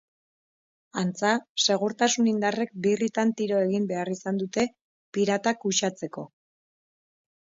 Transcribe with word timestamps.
Antza, 1.01 1.33
segurtasun 1.65 2.29
indarrek 2.31 2.71
birritan 2.87 3.33
tiro 3.41 3.59
egin 3.65 3.85
behar 3.91 4.11
izan 4.15 4.41
dute 4.43 4.65
piratak 5.17 5.67
uxatzeko. 5.73 6.25